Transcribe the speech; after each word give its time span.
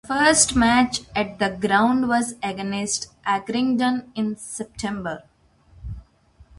Their 0.09 0.17
first 0.17 0.55
match 0.55 1.01
at 1.15 1.37
the 1.37 1.49
ground 1.51 2.07
was 2.07 2.33
against 2.41 3.13
Accrington 3.23 4.09
in 4.15 4.35
September. 4.35 5.21